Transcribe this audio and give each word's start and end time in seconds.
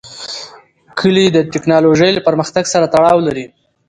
کلي 0.99 1.25
د 1.31 1.37
تکنالوژۍ 1.53 2.11
له 2.13 2.21
پرمختګ 2.27 2.63
سره 2.73 2.85
تړاو 2.93 3.19
لري. 3.27 3.45